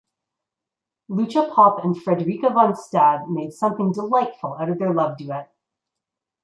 Lucia 1.09 1.43
Popp 1.53 1.83
and 1.83 1.95
Frederica 1.95 2.49
von 2.49 2.75
Stade 2.75 3.27
made 3.29 3.53
something 3.53 3.91
"delightful" 3.91 4.55
out 4.59 4.69
of 4.71 4.79
their 4.79 4.91
love 4.91 5.15
duet. 5.15 5.53